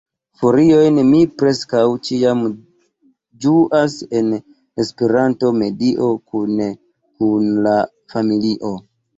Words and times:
Feriojn 0.43 0.95
mi 1.09 1.19
preskaŭ 1.41 1.83
ĉiam 2.07 2.41
ĝuas 3.45 3.99
en 4.21 4.31
Esperanto-medio, 4.85 6.09
kune 6.33 6.71
kun 6.81 7.53
la 7.69 7.77
familio. 8.17 8.77